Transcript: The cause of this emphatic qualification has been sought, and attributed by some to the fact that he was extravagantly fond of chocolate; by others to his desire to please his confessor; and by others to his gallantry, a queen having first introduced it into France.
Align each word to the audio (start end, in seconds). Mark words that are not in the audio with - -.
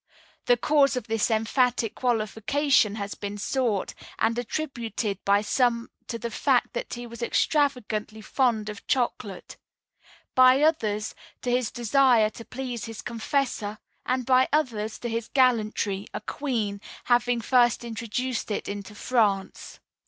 The 0.47 0.57
cause 0.57 0.95
of 0.95 1.05
this 1.05 1.29
emphatic 1.29 1.93
qualification 1.93 2.95
has 2.95 3.13
been 3.13 3.37
sought, 3.37 3.93
and 4.17 4.35
attributed 4.39 5.23
by 5.23 5.41
some 5.43 5.91
to 6.07 6.17
the 6.17 6.31
fact 6.31 6.73
that 6.73 6.95
he 6.95 7.05
was 7.05 7.21
extravagantly 7.21 8.21
fond 8.21 8.67
of 8.67 8.87
chocolate; 8.87 9.57
by 10.33 10.63
others 10.63 11.13
to 11.43 11.51
his 11.51 11.69
desire 11.69 12.31
to 12.31 12.43
please 12.43 12.85
his 12.85 13.03
confessor; 13.03 13.77
and 14.03 14.25
by 14.25 14.49
others 14.51 14.97
to 14.97 15.07
his 15.07 15.27
gallantry, 15.27 16.07
a 16.15 16.21
queen 16.21 16.81
having 17.03 17.39
first 17.39 17.83
introduced 17.83 18.49
it 18.49 18.67
into 18.67 18.95
France. 18.95 19.79